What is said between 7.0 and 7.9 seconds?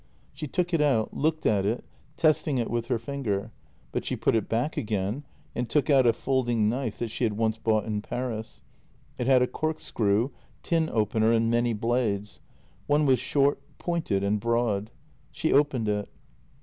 she had once bought